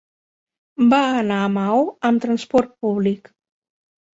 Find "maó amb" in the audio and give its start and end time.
1.57-2.25